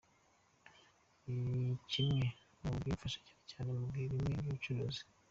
Ni 1.49 1.73
kimwe 1.91 2.25
mu 2.61 2.71
bimfasha 2.83 3.19
cyane 3.27 3.41
cyane 3.51 3.69
mu 3.79 3.85
bihe 3.91 4.07
bimwe 4.11 4.29
by’ubucuruzi. 4.39 5.01